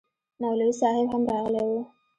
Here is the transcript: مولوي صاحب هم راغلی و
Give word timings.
مولوي 0.41 0.73
صاحب 0.81 1.07
هم 1.13 1.23
راغلی 1.33 1.65
و 1.71 1.73